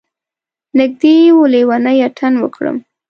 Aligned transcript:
نږدې 0.77 1.15
و 1.35 1.39
لیونی 1.53 1.97
اتڼ 2.07 2.31
وکړم. 2.39 2.77